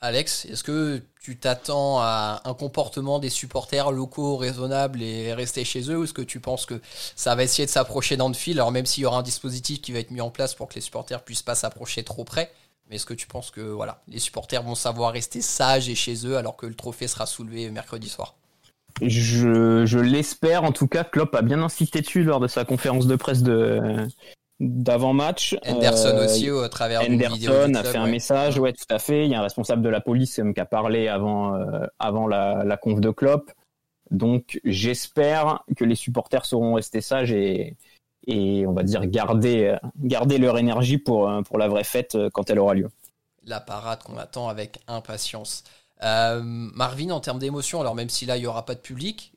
[0.00, 5.88] Alex, est-ce que tu t'attends à un comportement des supporters locaux raisonnable et rester chez
[5.88, 6.80] eux ou est-ce que tu penses que
[7.14, 10.00] ça va essayer de s'approcher d'Anfield alors même s'il y aura un dispositif qui va
[10.00, 12.50] être mis en place pour que les supporters puissent pas s'approcher trop près
[12.90, 16.26] mais est-ce que tu penses que voilà les supporters vont savoir rester sages et chez
[16.26, 18.34] eux alors que le trophée sera soulevé mercredi soir?
[19.00, 20.64] Je, je l'espère.
[20.64, 24.06] En tout cas, Klopp a bien insisté dessus lors de sa conférence de presse de,
[24.62, 25.56] d'avant-match.
[25.66, 28.10] Henderson Euh, aussi au travers d'une vidéo a club, fait un ouais.
[28.10, 29.24] message, ouais, tout à fait.
[29.24, 32.64] Il y a un responsable de la police qui a parlé avant, euh, avant la,
[32.64, 33.50] la conf de Klopp.
[34.10, 37.76] Donc, j'espère que les supporters sauront rester sages et,
[38.26, 42.50] et on va dire garder, garder leur énergie pour, euh, pour la vraie fête quand
[42.50, 42.88] elle aura lieu.
[43.44, 45.64] la parade qu'on attend avec impatience.
[46.02, 49.31] Euh, Marvin, en termes d'émotion, alors même si là il n'y aura pas de public,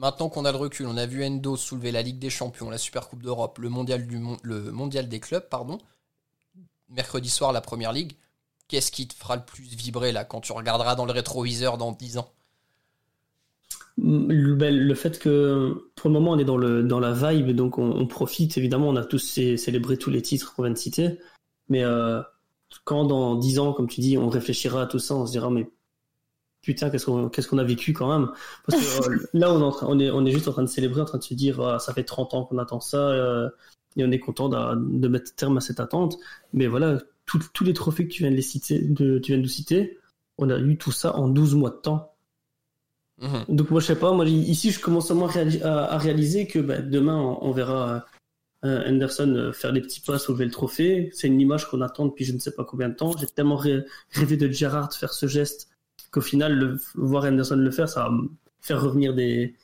[0.00, 2.78] maintenant qu'on a le recul, on a vu Endo soulever la Ligue des Champions, la
[2.78, 5.78] Super Coupe d'Europe, le mondial, du le mondial des clubs, pardon,
[6.88, 8.12] mercredi soir la Première Ligue.
[8.66, 11.92] Qu'est-ce qui te fera le plus vibrer là quand tu regarderas dans le rétroviseur dans
[11.92, 12.32] 10 ans?
[13.98, 17.50] Le, ben, le fait que pour le moment on est dans, le, dans la vibe,
[17.54, 20.78] donc on, profite, évidemment, on a tous cé- célébré tous les titres qu'on vient de
[20.78, 21.18] citer,
[21.68, 22.22] mais euh,
[22.84, 25.50] quand dans 10 ans, comme tu dis, on réfléchira à tout ça, on se dira,
[25.50, 25.68] mais
[26.62, 28.30] putain, qu'est-ce qu'on qu'est-ce qu'on a vécu quand même
[28.66, 30.62] Parce que euh, là, on est, en train- on, est, on est juste en train
[30.62, 32.98] de célébrer, en train de se dire, Ah, ça fait 30 ans qu'on attend ça,
[32.98, 33.48] euh,
[33.96, 36.16] et on est content de mettre terme à cette attente,
[36.52, 39.42] mais voilà, tous les trophées que tu viens de, les citer, de, tu viens de
[39.42, 39.98] nous citer,
[40.38, 42.14] on a eu tout ça en 12 mois de temps.
[43.20, 43.44] Mhm.
[43.56, 45.30] Donc moi je sais pas, moi ici je commence à, moi
[45.62, 48.06] à, à réaliser que bah, demain on, on verra
[48.64, 51.10] euh, euh, faire des petits pas, soulever le trophée.
[51.12, 53.12] C'est une image qu'on attend depuis je ne sais pas combien de temps.
[53.18, 55.68] J'ai tellement rê- rêvé de Gerrard faire ce geste
[56.10, 58.28] qu'au final le, voir Henderson le faire, ça va me
[58.60, 59.56] faire revenir des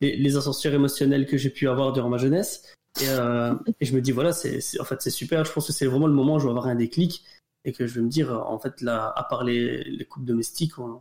[0.00, 2.74] les, les ascenseurs émotionnels que j'ai pu avoir durant ma jeunesse.
[3.00, 5.44] Et, euh, et je me dis voilà, c'est c'est- en fait c'est super.
[5.44, 7.24] Je pense que c'est vraiment le moment où je vais avoir un déclic
[7.64, 10.78] et que je vais me dire en fait là, à part les, les coupes domestiques,
[10.78, 11.00] on,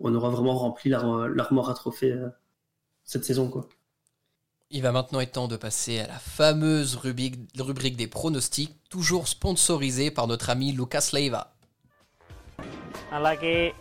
[0.00, 2.28] on aura vraiment rempli l'ar- l'armoire à trophées euh,
[3.04, 3.68] cette saison quoi.
[4.74, 9.28] Il va maintenant être temps de passer à la fameuse rubrique, rubrique des pronostics, toujours
[9.28, 11.54] sponsorisée par notre ami Lucas Leiva.
[13.10, 13.72] Unlucky.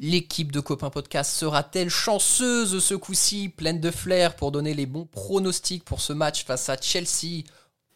[0.00, 5.06] L'équipe de Copain Podcast sera-t-elle chanceuse ce coup-ci, pleine de flair pour donner les bons
[5.06, 7.44] pronostics pour ce match face à Chelsea?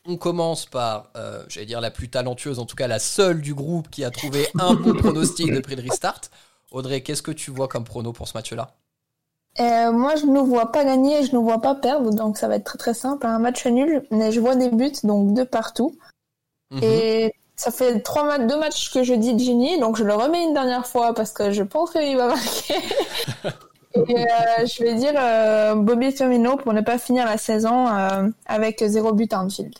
[0.04, 3.54] On commence par, euh, j'allais dire la plus talentueuse, en tout cas la seule du
[3.54, 6.22] groupe qui a trouvé un bon pronostic depuis le restart.
[6.72, 8.74] Audrey, qu'est-ce que tu vois comme prono pour ce match-là?
[9.60, 12.10] Euh, moi, je ne nous vois pas gagner et je ne nous vois pas perdre,
[12.10, 13.26] donc ça va être très très simple.
[13.26, 15.94] Un match nul, mais je vois des buts, donc deux partout.
[16.70, 16.80] Mhm.
[16.82, 20.42] Et ça fait trois ma- deux matchs que je dis Gini, donc je le remets
[20.42, 22.74] une dernière fois parce que je pense qu'il va marquer.
[23.94, 28.30] et euh, je vais dire euh, Bobby Firmino pour ne pas finir la saison euh,
[28.46, 29.74] avec zéro but à Anfield.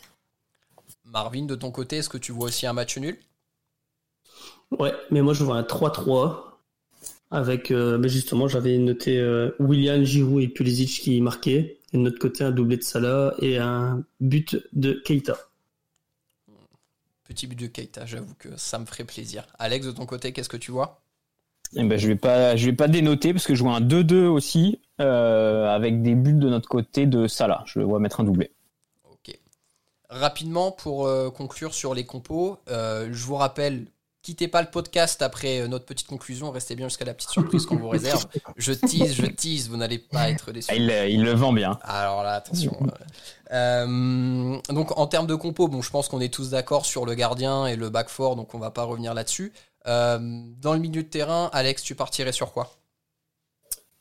[1.05, 3.17] Marvin, de ton côté, est-ce que tu vois aussi un match nul?
[4.79, 6.52] Ouais, mais moi je vois un 3-3
[7.33, 12.01] avec euh, ben justement j'avais noté euh, William Giroud et Pulisic qui marquaient et de
[12.01, 15.35] notre côté un doublé de Salah et un but de Keita.
[17.23, 19.47] Petit but de Keita, j'avoue que ça me ferait plaisir.
[19.57, 21.01] Alex, de ton côté, qu'est-ce que tu vois?
[21.75, 24.27] Eh ben, je vais pas, je vais pas dénoter parce que je vois un 2-2
[24.27, 27.63] aussi euh, avec des buts de notre côté de Salah.
[27.65, 28.51] Je le vois mettre un doublé.
[29.09, 29.35] Ok.
[30.09, 33.87] Rapidement pour euh, conclure sur les compos, euh, je vous rappelle.
[34.23, 37.65] Quittez pas le podcast après euh, notre petite conclusion, restez bien jusqu'à la petite surprise
[37.65, 38.25] qu'on vous réserve.
[38.55, 40.69] Je tease, je tease, vous n'allez pas être déçus.
[40.71, 41.77] Ah, il, il le vend bien.
[41.81, 42.75] Alors là, attention.
[43.51, 47.15] Euh, donc en termes de compo, bon, je pense qu'on est tous d'accord sur le
[47.15, 49.51] gardien et le back four, donc on va pas revenir là-dessus.
[49.87, 50.19] Euh,
[50.61, 52.73] dans le milieu de terrain, Alex, tu partirais sur quoi?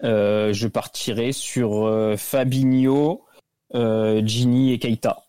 [0.05, 3.25] Euh, je partirai sur euh, Fabinho,
[3.75, 5.25] euh, Gini et Keita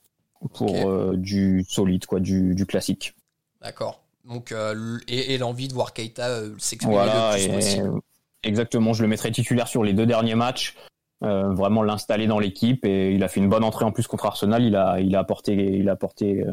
[0.54, 3.16] pour euh, du solide, quoi, du, du classique.
[3.60, 4.03] D'accord.
[4.28, 7.92] Donc euh, et, et l'envie de voir Keita euh, s'exprimer Voilà, le plus possible.
[8.44, 8.94] exactement.
[8.94, 10.76] Je le mettrai titulaire sur les deux derniers matchs.
[11.24, 14.26] euh, vraiment l'installer dans l'équipe et il a fait une bonne entrée en plus contre
[14.26, 14.64] Arsenal.
[14.64, 16.44] Il a, il a apporté, il a apporté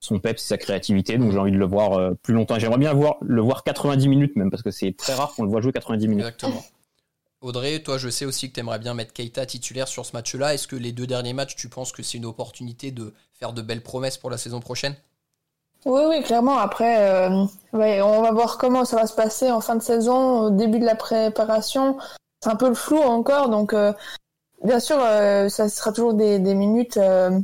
[0.00, 1.18] son peps, sa créativité.
[1.18, 2.58] Donc j'ai envie de le voir plus longtemps.
[2.58, 5.50] J'aimerais bien voir, le voir 90 minutes même parce que c'est très rare qu'on le
[5.50, 6.24] voit jouer 90 minutes.
[6.24, 6.62] Exactement.
[7.40, 10.52] Audrey, toi, je sais aussi que tu aimerais bien mettre Keita titulaire sur ce match-là.
[10.54, 13.62] Est-ce que les deux derniers matchs, tu penses que c'est une opportunité de faire de
[13.62, 14.94] belles promesses pour la saison prochaine?
[15.86, 16.58] Oui, oui, clairement.
[16.58, 20.40] Après, euh, ouais, on va voir comment ça va se passer en fin de saison,
[20.40, 21.96] au début de la préparation.
[22.42, 23.92] C'est un peu le flou encore, donc euh,
[24.64, 27.38] bien sûr, euh, ça sera toujours des, des minutes euh,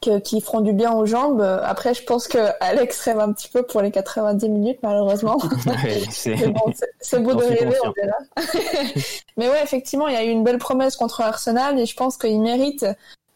[0.00, 1.40] que- qui feront du bien aux jambes.
[1.64, 5.36] Après, je pense que Alex rêve un petit peu pour les 90 minutes, malheureusement.
[5.66, 6.72] Ouais, c'est- bon,
[7.20, 8.16] beau de rêver, on verra.
[9.36, 12.16] Mais ouais, effectivement, il y a eu une belle promesse contre Arsenal et je pense
[12.16, 12.86] qu'il mérite,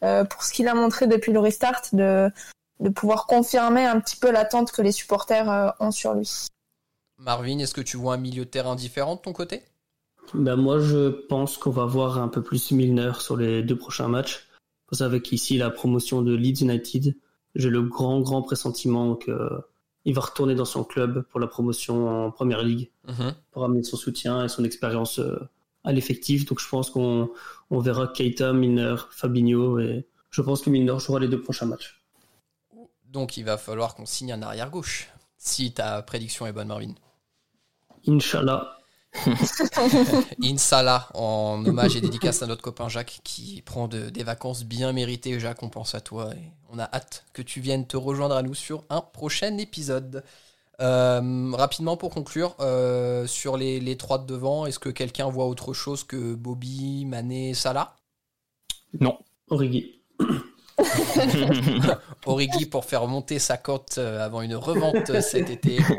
[0.03, 2.29] euh, pour ce qu'il a montré depuis le restart, de,
[2.81, 6.29] de pouvoir confirmer un petit peu l'attente que les supporters euh, ont sur lui.
[7.17, 9.61] Marvin, est-ce que tu vois un milieu de terrain différent de ton côté?
[10.33, 14.07] Ben moi, je pense qu'on va voir un peu plus Milner sur les deux prochains
[14.07, 14.47] matchs.
[14.91, 17.15] Savez qu'ici, la promotion de Leeds United,
[17.55, 22.31] j'ai le grand, grand pressentiment qu'il va retourner dans son club pour la promotion en
[22.31, 23.33] Première Ligue, Mhm.
[23.51, 25.39] pour amener son soutien et son expérience euh,
[25.85, 26.45] à l'effectif.
[26.45, 27.29] Donc je pense qu'on
[27.69, 32.00] on verra Keita, Milner, Fabinho, et je pense que Milner jouera les deux prochains matchs.
[33.11, 35.09] Donc il va falloir qu'on signe un arrière-gauche.
[35.37, 36.93] Si ta prédiction est bonne, Marvin.
[38.07, 38.77] Inch'Allah.
[40.43, 44.93] Insalah, en hommage et dédicace à notre copain Jacques qui prend de- des vacances bien
[44.93, 45.39] méritées.
[45.39, 48.41] Jacques, on pense à toi et on a hâte que tu viennes te rejoindre à
[48.41, 50.23] nous sur un prochain épisode.
[50.79, 55.45] Euh, rapidement pour conclure, euh, sur les, les trois de devant, est-ce que quelqu'un voit
[55.47, 57.95] autre chose que Bobby, Mané, Salah?
[58.99, 59.19] Non.
[59.49, 59.99] Origi.
[62.25, 65.79] Origi pour faire monter sa cote euh, avant une revente euh, cet été.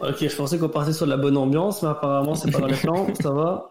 [0.00, 2.66] Ok, je pensais qu'on partait sur de la bonne ambiance, mais apparemment c'est pas dans
[2.66, 3.70] les plans, ça va.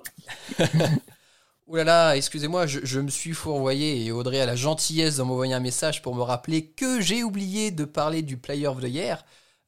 [1.67, 5.23] Ouh là là, excusez-moi, je, je me suis fourvoyé et Audrey a la gentillesse de
[5.23, 8.87] m'envoyer un message pour me rappeler que j'ai oublié de parler du Player of the
[8.87, 9.23] Year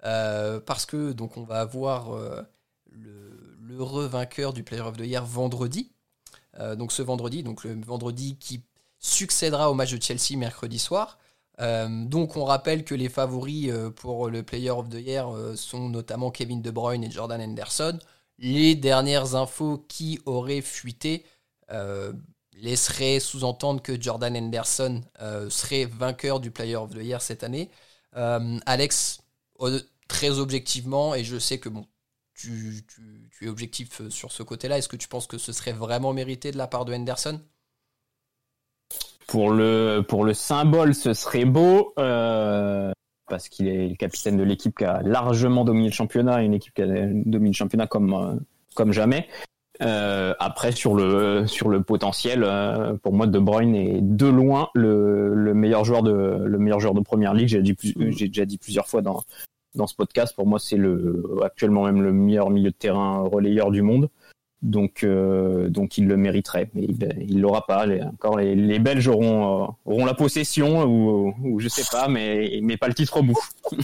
[0.06, 2.41] euh, parce que donc on va avoir euh,
[2.91, 5.91] le l'heureux vainqueur du Player of the Year vendredi.
[6.60, 8.63] Euh, donc ce vendredi, donc le vendredi qui
[9.06, 11.20] succédera au match de Chelsea mercredi soir.
[11.62, 15.56] Euh, donc on rappelle que les favoris euh, pour le Player of the Year euh,
[15.56, 17.98] sont notamment Kevin De Bruyne et Jordan Henderson.
[18.39, 21.26] Les dernières infos qui auraient fuité
[22.54, 25.02] laisserait sous-entendre que Jordan Henderson
[25.50, 27.72] serait vainqueur du Player of the Year cette année.
[28.13, 29.22] Alex,
[30.10, 31.86] très objectivement, et je sais que bon,
[32.34, 32.86] tu,
[33.41, 36.58] es objectif sur ce côté-là, est-ce que tu penses que ce serait vraiment mérité de
[36.58, 37.41] la part de Henderson?
[39.28, 42.92] Pour le, pour le symbole, ce serait beau, euh,
[43.28, 46.74] parce qu'il est le capitaine de l'équipe qui a largement dominé le championnat, une équipe
[46.74, 48.36] qui a dominé le championnat comme, euh,
[48.76, 49.28] comme jamais.
[49.82, 52.48] Euh, après, sur le, sur le potentiel,
[53.04, 56.94] pour moi, De Bruyne est de loin le, le meilleur joueur de, le meilleur joueur
[56.94, 57.48] de première ligue.
[57.48, 59.24] J'ai j'ai déjà dit plusieurs fois dans,
[59.76, 60.36] dans ce podcast.
[60.36, 64.10] Pour moi, c'est le, actuellement même le meilleur milieu de terrain relayeur du monde.
[64.65, 66.88] Donc, euh, donc il le mériterait, mais
[67.21, 67.86] il, l'aura pas.
[67.86, 72.08] Les, encore les, les Belges auront, euh, auront la possession ou, ou je sais pas,
[72.08, 73.39] mais, mais pas le titre au bout.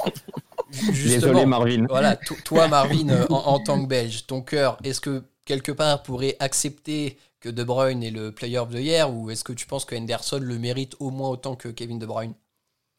[0.71, 1.85] Désolé Marvin.
[1.89, 6.01] voilà, to- toi Marvin, en, en tant que Belge, ton cœur, est-ce que quelque part
[6.01, 9.65] pourrait accepter que De Bruyne est le Player of the Year ou est-ce que tu
[9.67, 12.33] penses que Henderson le mérite au moins autant que Kevin De Bruyne?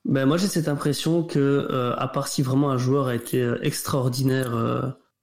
[0.05, 3.53] Ben moi j'ai cette impression que euh, à part si vraiment un joueur a été
[3.63, 4.83] extraordinaire euh,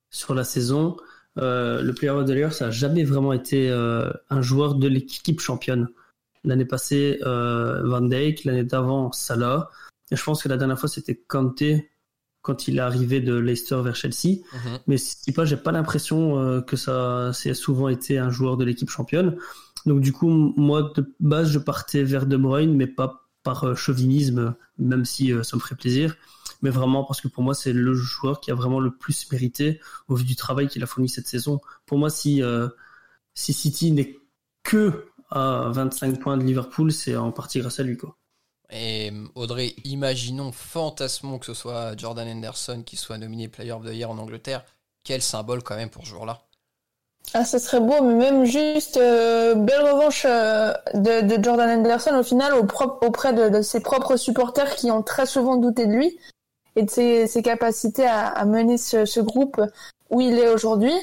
[0.10, 0.96] sur la saison,
[1.38, 4.88] euh, le player of the year ça a jamais vraiment été euh, un joueur de
[4.88, 5.88] l'équipe championne.
[6.44, 9.70] L'année passée euh, Van Dijk, l'année d'avant Salah,
[10.12, 11.92] et je pense que la dernière fois c'était Kanté
[12.42, 14.40] quand il est arrivé de Leicester vers Chelsea.
[14.54, 14.80] Mhm.
[14.88, 18.90] Mais si pas, j'ai pas l'impression que ça, c'est souvent été un joueur de l'équipe
[18.90, 19.38] championne.
[19.86, 24.56] Donc du coup, moi de base, je partais vers De Bruyne, mais pas par chauvinisme,
[24.78, 26.16] même si ça me ferait plaisir,
[26.62, 29.80] mais vraiment parce que pour moi, c'est le joueur qui a vraiment le plus mérité
[30.08, 31.62] au vu du travail qu'il a fourni cette saison.
[31.86, 32.68] Pour moi, si euh,
[33.34, 34.18] si City n'est
[34.64, 38.16] que à 25 points de Liverpool, c'est en partie grâce à lui, quoi.
[38.72, 43.84] Et euh, Audrey, imaginons, fantasmons que ce soit Jordan Henderson qui soit nominé Player of
[43.84, 44.64] the Year en Angleterre.
[45.04, 46.42] Quel symbole quand même pour ce joueur-là.
[47.34, 52.16] Ah, ça serait beau, mais même juste euh, belle revanche euh, de, de Jordan Henderson
[52.18, 52.66] au final au
[53.06, 56.18] auprès de, de ses propres supporters qui ont très souvent douté de lui
[56.76, 59.62] et de ses, capacités à, mener ce, groupe
[60.10, 60.94] où il est aujourd'hui.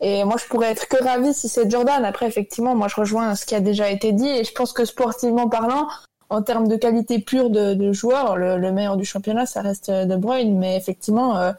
[0.00, 2.04] Et moi, je pourrais être que ravie si c'est Jordan.
[2.04, 4.84] Après, effectivement, moi, je rejoins ce qui a déjà été dit et je pense que
[4.84, 5.88] sportivement parlant,
[6.30, 9.88] en termes de qualité pure de, de joueur, le, le meilleur du championnat, ça reste
[9.88, 10.58] euh, De Bruyne.
[10.58, 11.52] Mais effectivement, euh,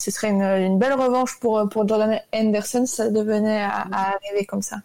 [0.00, 4.62] ce serait une, belle revanche pour, pour Jordan Henderson si ça devenait à, arriver comme
[4.62, 4.76] ça.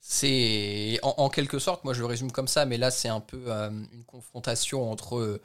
[0.00, 3.42] C'est en, quelque sorte, moi je le résume comme ça, mais là c'est un peu
[3.48, 5.38] euh, une confrontation entre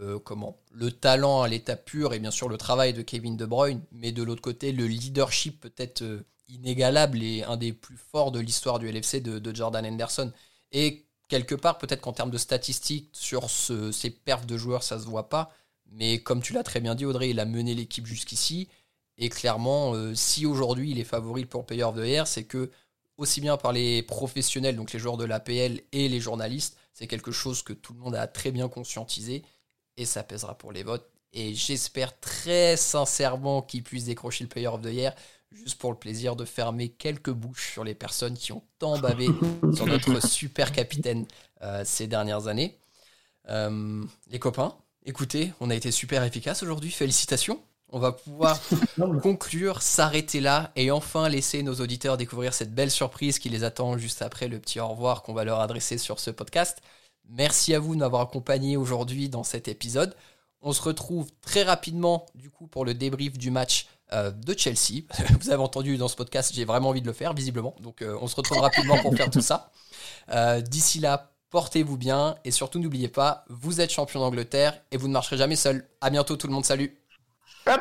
[0.00, 3.46] euh, comment le talent à l'état pur et bien sûr le travail de Kevin De
[3.46, 8.32] Bruyne, mais de l'autre côté le leadership peut-être euh, inégalable et un des plus forts
[8.32, 10.32] de l'histoire du LFC de, Jordan Henderson.
[10.72, 14.98] Et quelque part peut-être qu'en termes de statistiques sur ce- ces perfs de joueurs ça
[14.98, 15.52] se voit pas,
[15.92, 18.68] mais comme tu l'as très bien dit Audrey, il a mené l'équipe jusqu'ici.
[19.18, 22.70] Et clairement, euh, si aujourd'hui il est favori pour Player of the c'est que
[23.18, 27.32] aussi bien par les professionnels, donc les joueurs de l'APL et les journalistes, c'est quelque
[27.32, 29.42] chose que tout le monde a très bien conscientisé
[30.00, 31.06] et ça pèsera pour les votes.
[31.32, 35.14] Et j'espère très sincèrement qu'il puisse décrocher le Player of the Year,
[35.52, 39.28] juste pour le plaisir de fermer quelques bouches sur les personnes qui ont tant bavé
[39.74, 41.26] sur notre super capitaine
[41.62, 42.78] euh, ces dernières années.
[43.48, 47.60] Euh, les copains, écoutez, on a été super efficace aujourd'hui, félicitations.
[47.92, 48.58] On va pouvoir
[49.22, 53.98] conclure, s'arrêter là et enfin laisser nos auditeurs découvrir cette belle surprise qui les attend
[53.98, 56.80] juste après le petit au revoir qu'on va leur adresser sur ce podcast.
[57.30, 60.14] Merci à vous de m'avoir accompagné aujourd'hui dans cet épisode.
[60.62, 65.04] On se retrouve très rapidement du coup pour le débrief du match euh, de Chelsea.
[65.40, 67.74] Vous avez entendu dans ce podcast, j'ai vraiment envie de le faire visiblement.
[67.80, 69.70] Donc euh, on se retrouve rapidement pour faire tout ça.
[70.30, 75.08] Euh, D'ici là, portez-vous bien et surtout n'oubliez pas, vous êtes champion d'Angleterre et vous
[75.08, 75.88] ne marcherez jamais seul.
[76.00, 76.98] À bientôt tout le monde, salut.
[77.68, 77.80] Up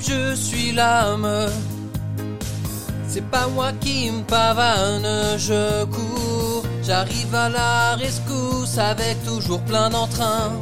[0.00, 1.48] je suis l'âme.
[3.06, 6.64] C'est pas moi qui me pavane, je cours.
[6.82, 10.52] J'arrive à la rescousse avec toujours plein d'entrain.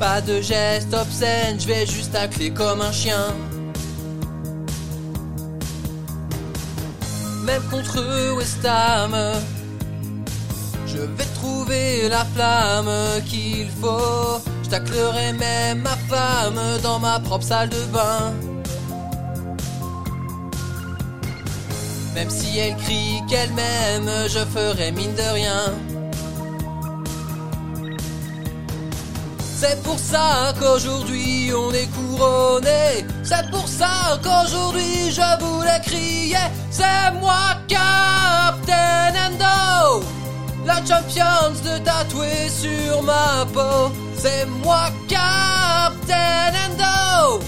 [0.00, 3.26] Pas de geste obscène, je vais juste tacler comme un chien.
[7.44, 9.14] Même contre West Ham,
[10.86, 12.90] je vais trouver la flamme
[13.26, 14.40] qu'il faut.
[14.64, 18.32] Je taclerai même ma femme dans ma propre salle de bain.
[22.14, 25.74] Même si elle crie qu'elle m'aime, je ferai mine de rien.
[29.38, 33.04] C'est pour ça qu'aujourd'hui on est couronné.
[33.22, 36.46] C'est pour ça qu'aujourd'hui je voulais crier.
[36.70, 40.04] C'est moi Captain Endo.
[40.64, 43.92] La Champions de tatouer sur ma peau.
[44.24, 47.40] C'est moi Captain Endo.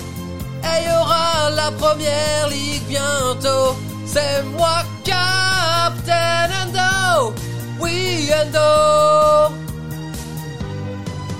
[0.62, 3.74] Et y aura la première ligue bientôt.
[4.04, 7.32] C'est moi Captain Endo.
[7.80, 9.54] Oui Endo.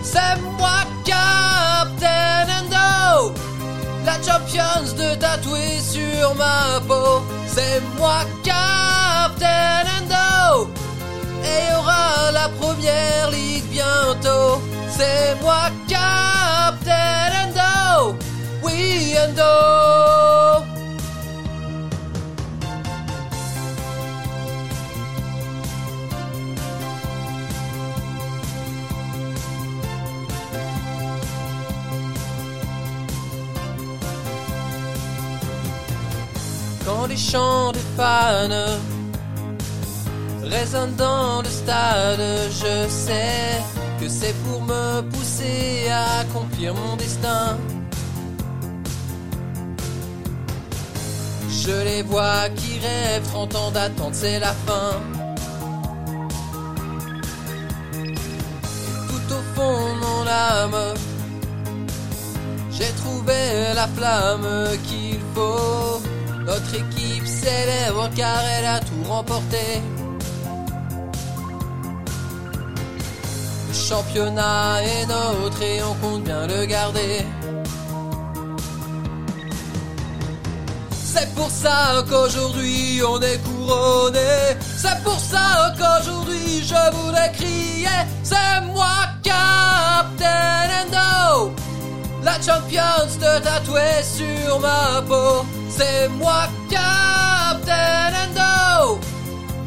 [0.02, 3.34] C'est moi Captain Endo
[4.06, 10.70] La Champions de tatouer sur ma peau C'est moi Captain Endo
[11.44, 14.55] Et y aura la première ligue bientôt
[14.98, 18.16] C'est moi Captain Endo
[18.62, 20.64] Oui Endo.
[36.86, 38.95] Quand les chants des fans
[40.58, 43.62] résonnent dans le stade, je sais
[44.00, 47.58] que c'est pour me pousser à accomplir mon destin.
[51.64, 54.92] Je les vois qui rêvent 30 ans d'attente, c'est la fin.
[59.08, 60.94] Tout au fond de mon âme,
[62.70, 63.40] j'ai trouvé
[63.74, 64.48] la flamme
[64.86, 66.00] qu'il faut.
[66.44, 69.82] Notre équipe célèbre car elle a tout remporté.
[73.88, 77.24] Championnat est nôtre et on compte bien le garder.
[80.90, 84.56] C'est pour ça qu'aujourd'hui on est couronné.
[84.76, 87.98] C'est pour ça qu'aujourd'hui je voudrais crier.
[88.24, 91.52] C'est moi Captain Endo.
[92.24, 95.46] La Champions te tatouée sur ma peau.
[95.70, 98.98] C'est moi Captain Endo.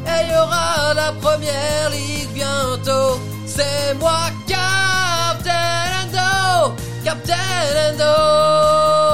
[0.06, 3.18] Et il y aura la première ligue bientôt.
[3.50, 5.50] C'est moi, Captain
[6.04, 7.34] Endo Captain
[7.90, 9.09] Endo.